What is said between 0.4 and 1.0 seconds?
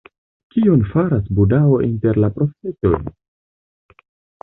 Kion